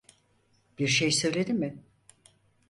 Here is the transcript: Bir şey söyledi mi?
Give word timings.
Bir 0.79 0.87
şey 0.87 1.11
söyledi 1.11 1.53
mi? 1.53 1.77